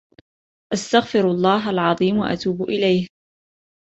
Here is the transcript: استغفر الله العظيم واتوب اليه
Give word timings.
استغفر 0.73 1.19
الله 1.31 1.69
العظيم 1.69 2.17
واتوب 2.17 2.61
اليه 2.63 3.07